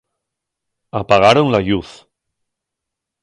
[1.01, 1.91] Apagaron la lluz.